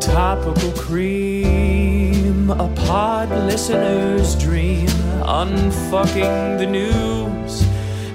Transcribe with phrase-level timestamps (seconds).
[0.00, 4.88] Topical cream, a pod listener's dream.
[5.22, 7.62] Unfucking the news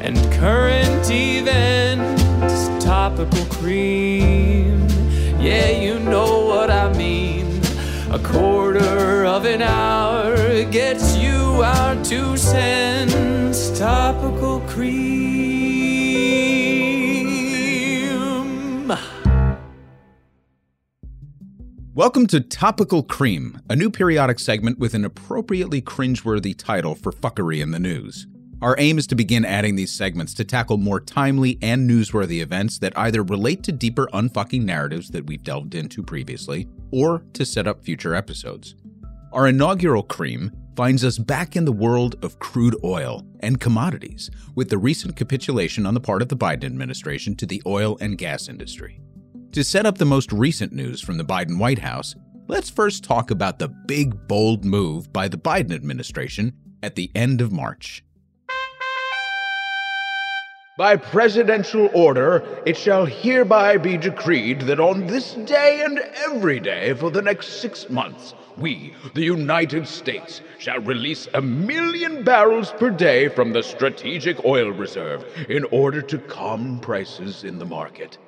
[0.02, 2.68] and current events.
[2.84, 4.88] Topical cream,
[5.40, 7.62] yeah, you know what I mean.
[8.12, 13.78] A quarter of an hour gets you our two cents.
[13.78, 15.27] Topical cream.
[21.98, 27.60] Welcome to Topical Cream, a new periodic segment with an appropriately cringeworthy title for fuckery
[27.60, 28.28] in the news.
[28.62, 32.78] Our aim is to begin adding these segments to tackle more timely and newsworthy events
[32.78, 37.66] that either relate to deeper unfucking narratives that we've delved into previously, or to set
[37.66, 38.76] up future episodes.
[39.34, 44.70] Our inaugural Cream finds us back in the world of crude oil and commodities, with
[44.70, 48.48] the recent capitulation on the part of the Biden administration to the oil and gas
[48.48, 49.02] industry.
[49.58, 52.14] To set up the most recent news from the Biden White House,
[52.48, 57.42] let's first talk about the big, bold move by the Biden administration at the end
[57.42, 58.04] of March.
[60.78, 65.98] By presidential order, it shall hereby be decreed that on this day and
[66.28, 72.24] every day for the next six months, we, the United States, shall release a million
[72.24, 77.66] barrels per day from the Strategic Oil Reserve in order to calm prices in the
[77.66, 78.20] market.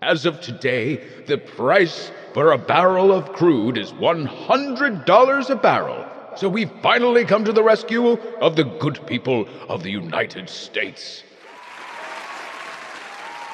[0.00, 6.06] As of today, the price for a barrel of crude is $100 a barrel.
[6.36, 11.24] So we finally come to the rescue of the good people of the United States.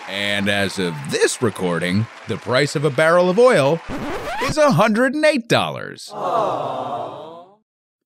[0.06, 3.80] And as of this recording, the price of a barrel of oil
[4.42, 5.48] is $108.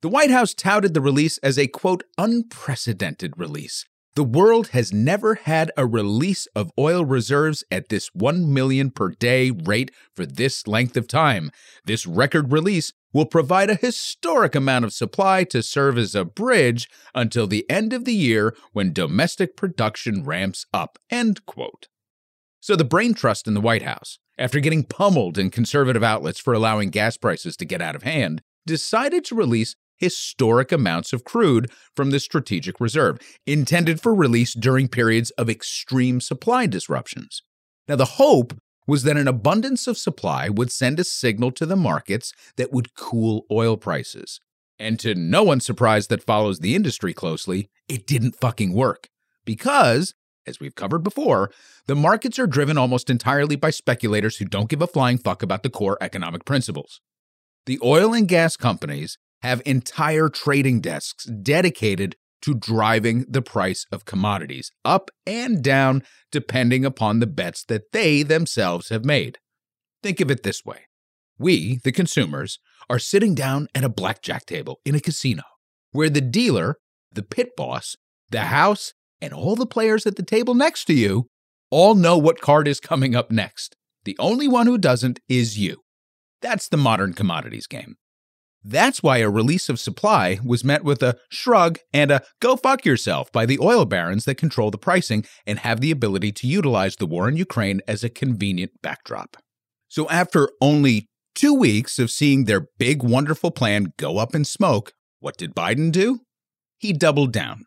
[0.00, 3.84] The White House touted the release as a quote, unprecedented release.
[4.18, 9.10] The world has never had a release of oil reserves at this 1 million per
[9.10, 11.52] day rate for this length of time.
[11.84, 16.88] This record release will provide a historic amount of supply to serve as a bridge
[17.14, 20.98] until the end of the year when domestic production ramps up.
[21.10, 21.86] End quote.
[22.58, 26.52] So the brain trust in the White House, after getting pummeled in conservative outlets for
[26.52, 31.70] allowing gas prices to get out of hand, decided to release historic amounts of crude
[31.94, 37.42] from the strategic reserve, intended for release during periods of extreme supply disruptions.
[37.88, 38.54] Now, the hope
[38.86, 42.94] was that an abundance of supply would send a signal to the markets that would
[42.94, 44.40] cool oil prices.
[44.78, 49.08] And to no one's surprise that follows the industry closely, it didn't fucking work.
[49.44, 50.14] Because,
[50.46, 51.50] as we've covered before,
[51.86, 55.62] the markets are driven almost entirely by speculators who don't give a flying fuck about
[55.62, 57.00] the core economic principles.
[57.66, 64.04] The oil and gas companies have entire trading desks dedicated to driving the price of
[64.04, 69.38] commodities up and down depending upon the bets that they themselves have made.
[70.02, 70.86] Think of it this way
[71.38, 72.58] we, the consumers,
[72.90, 75.42] are sitting down at a blackjack table in a casino
[75.92, 76.76] where the dealer,
[77.12, 77.96] the pit boss,
[78.30, 81.28] the house, and all the players at the table next to you
[81.70, 83.76] all know what card is coming up next.
[84.04, 85.82] The only one who doesn't is you.
[86.40, 87.96] That's the modern commodities game.
[88.64, 92.84] That's why a release of supply was met with a shrug and a go fuck
[92.84, 96.96] yourself by the oil barons that control the pricing and have the ability to utilize
[96.96, 99.36] the war in Ukraine as a convenient backdrop.
[99.88, 104.92] So, after only two weeks of seeing their big, wonderful plan go up in smoke,
[105.20, 106.20] what did Biden do?
[106.78, 107.64] He doubled down.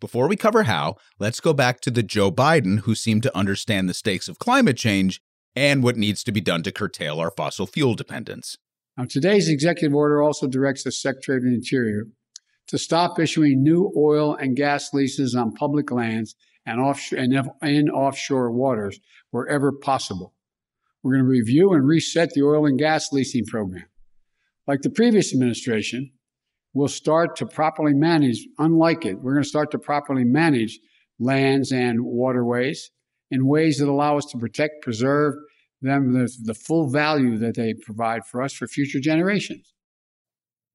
[0.00, 3.88] Before we cover how, let's go back to the Joe Biden who seemed to understand
[3.88, 5.20] the stakes of climate change
[5.56, 8.56] and what needs to be done to curtail our fossil fuel dependence.
[8.98, 12.08] Now, today's executive order also directs the Secretary of the Interior
[12.66, 16.34] to stop issuing new oil and gas leases on public lands
[16.66, 17.32] and, offshore, and
[17.62, 18.98] in offshore waters
[19.30, 20.34] wherever possible.
[21.02, 23.86] We're going to review and reset the oil and gas leasing program.
[24.66, 26.10] Like the previous administration,
[26.74, 30.80] we'll start to properly manage, unlike it, we're going to start to properly manage
[31.20, 32.90] lands and waterways
[33.30, 35.34] in ways that allow us to protect, preserve
[35.80, 39.74] them the, the full value that they provide for us for future generations.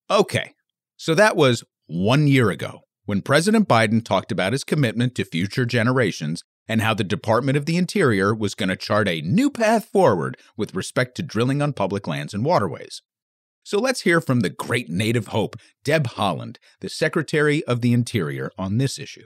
[0.10, 0.54] Okay,
[0.98, 5.66] so that was one year ago when President Biden talked about his commitment to future
[5.66, 9.86] generations and how the Department of the Interior was going to chart a new path
[9.86, 13.02] forward with respect to drilling on public lands and waterways.
[13.64, 18.52] So let's hear from the great native hope, Deb Haaland, the Secretary of the Interior,
[18.58, 19.26] on this issue.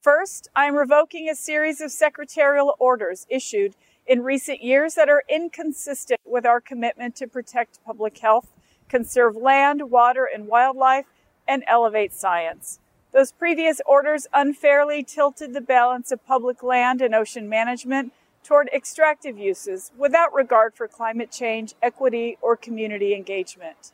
[0.00, 3.76] First, I am revoking a series of secretarial orders issued
[4.12, 8.52] in recent years that are inconsistent with our commitment to protect public health,
[8.86, 11.06] conserve land, water, and wildlife,
[11.48, 12.78] and elevate science.
[13.14, 18.12] Those previous orders unfairly tilted the balance of public land and ocean management
[18.44, 23.92] toward extractive uses without regard for climate change, equity, or community engagement.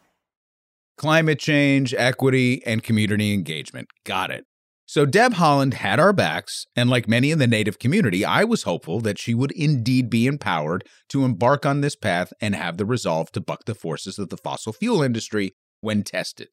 [0.96, 3.86] Climate change, equity, and community engagement.
[4.02, 4.47] Got it.
[4.88, 8.62] So Deb Haaland had our backs, and like many in the Native community, I was
[8.62, 12.86] hopeful that she would indeed be empowered to embark on this path and have the
[12.86, 15.52] resolve to buck the forces of the fossil fuel industry
[15.82, 16.48] when tested.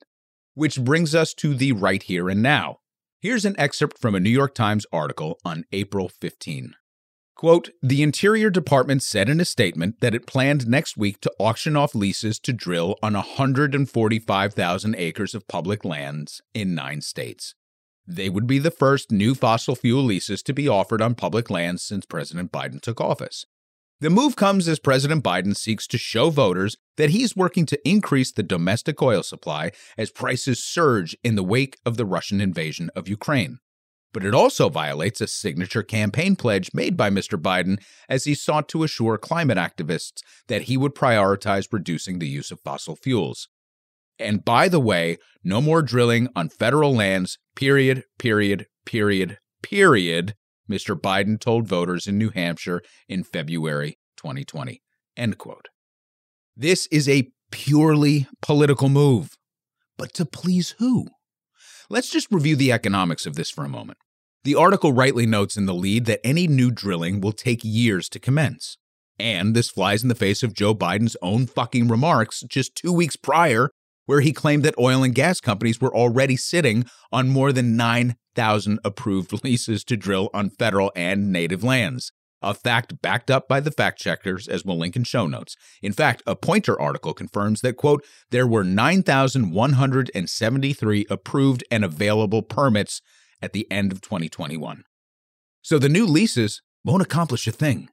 [0.54, 2.80] Which brings us to the right here and now.
[3.22, 6.74] Here's an excerpt from a New York Times article on April 15.
[7.38, 11.78] Quote The Interior Department said in a statement that it planned next week to auction
[11.78, 17.56] off leases to drill on 145,000 acres of public lands in nine states.
[18.08, 21.84] They would be the first new fossil fuel leases to be offered on public lands
[21.84, 23.46] since President Biden took office.
[24.02, 28.32] The move comes as President Biden seeks to show voters that he's working to increase
[28.32, 33.08] the domestic oil supply as prices surge in the wake of the Russian invasion of
[33.08, 33.60] Ukraine.
[34.14, 37.42] But it also violates a signature campaign pledge made by Mr.
[37.42, 42.52] Biden as he sought to assure climate activists that he would prioritize reducing the use
[42.52, 43.48] of fossil fuels.
[44.20, 50.36] And by the way, no more drilling on federal lands, period, period, period, period,
[50.70, 51.00] Mr.
[51.00, 54.82] Biden told voters in New Hampshire in February 2020.
[55.16, 55.68] End quote.
[56.56, 59.38] This is a purely political move.
[59.98, 61.08] But to please who?
[61.90, 64.00] Let's just review the economics of this for a moment.
[64.44, 68.20] The article rightly notes in the lead that any new drilling will take years to
[68.20, 68.78] commence.
[69.18, 73.16] And this flies in the face of Joe Biden's own fucking remarks just two weeks
[73.16, 73.72] prior
[74.06, 78.80] where he claimed that oil and gas companies were already sitting on more than 9,000
[78.84, 82.12] approved leases to drill on federal and native lands.
[82.42, 85.56] A fact backed up by the fact checkers, as we'll link in show notes.
[85.82, 93.02] In fact, a Poynter article confirms that, quote, there were 9,173 approved and available permits
[93.42, 94.84] at the end of 2021.
[95.64, 97.90] So the new leases won't accomplish a thing.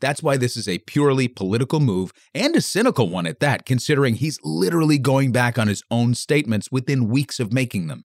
[0.00, 4.14] That's why this is a purely political move and a cynical one at that, considering
[4.14, 8.04] he's literally going back on his own statements within weeks of making them.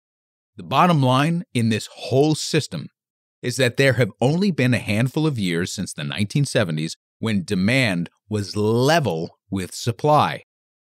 [0.57, 2.87] The bottom line in this whole system
[3.41, 8.09] is that there have only been a handful of years since the 1970s when demand
[8.29, 10.43] was level with supply.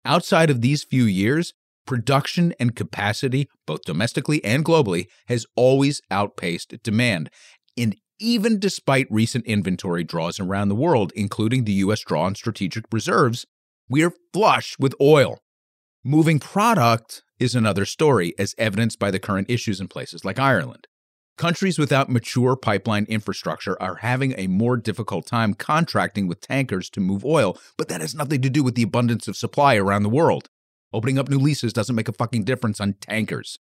[0.06, 1.54] Outside of these few years,
[1.86, 7.30] production and capacity, both domestically and globally, has always outpaced demand.
[7.78, 12.02] And even despite recent inventory draws around the world, including the U.S.
[12.02, 13.46] draw on strategic reserves,
[13.90, 15.40] we're flush with oil.
[16.04, 20.88] Moving product is another story, as evidenced by the current issues in places like Ireland.
[21.38, 27.00] Countries without mature pipeline infrastructure are having a more difficult time contracting with tankers to
[27.00, 30.10] move oil, but that has nothing to do with the abundance of supply around the
[30.10, 30.50] world.
[30.92, 33.60] Opening up new leases doesn't make a fucking difference on tankers.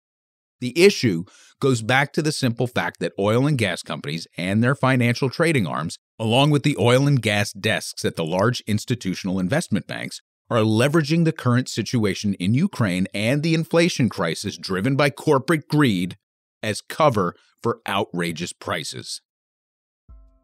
[0.61, 1.25] The issue
[1.59, 5.67] goes back to the simple fact that oil and gas companies and their financial trading
[5.67, 10.59] arms, along with the oil and gas desks at the large institutional investment banks, are
[10.59, 16.17] leveraging the current situation in Ukraine and the inflation crisis driven by corporate greed
[16.61, 19.21] as cover for outrageous prices.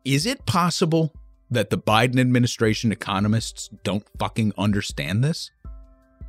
[0.03, 1.13] Is it possible
[1.51, 5.51] that the Biden administration economists don't fucking understand this?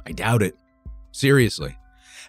[0.04, 0.56] I doubt it.
[1.12, 1.76] Seriously.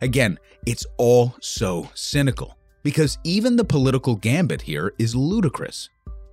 [0.01, 5.90] Again, it's all so cynical because even the political gambit here is ludicrous.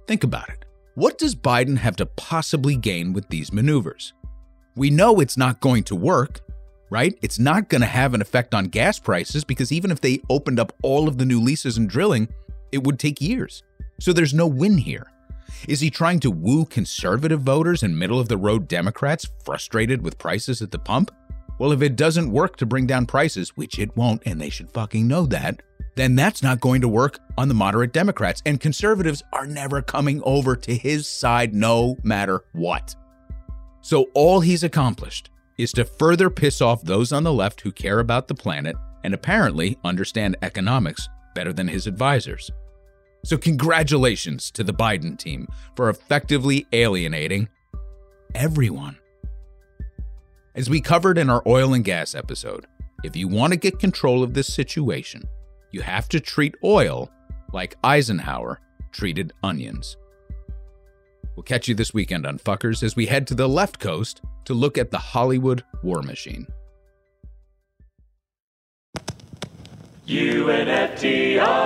[0.07, 0.65] Think about it.
[0.95, 4.15] What does Biden have to possibly gain with these maneuvers?
[4.77, 6.41] We know it's not going to work,
[6.91, 7.19] right?
[7.23, 10.61] It's not going to have an effect on gas prices because even if they opened
[10.61, 12.29] up all of the new leases and drilling,
[12.73, 13.63] it would take years.
[14.01, 15.07] So there's no win here.
[15.69, 20.19] Is he trying to woo conservative voters and middle of the road Democrats frustrated with
[20.19, 21.11] prices at the pump?
[21.59, 24.71] Well, if it doesn't work to bring down prices, which it won't, and they should
[24.71, 25.63] fucking know that,
[25.95, 28.43] then that's not going to work on the moderate Democrats.
[28.45, 32.95] And conservatives are never coming over to his side no matter what.
[33.81, 38.01] So all he's accomplished is to further piss off those on the left who care
[38.01, 42.51] about the planet and apparently understand economics better than his advisors.
[43.25, 47.49] So, congratulations to the Biden team for effectively alienating
[48.35, 48.99] everyone.
[50.57, 52.67] As we covered in our oil and gas episode,
[53.05, 55.23] if you want to get control of this situation,
[55.71, 57.11] you have to treat oil
[57.53, 58.59] like Eisenhower
[58.91, 59.99] treated onions.
[61.37, 64.55] We'll catch you this weekend on Fuckers as we head to the left coast to
[64.55, 66.47] look at the Hollywood war machine.
[70.09, 71.57] FDR.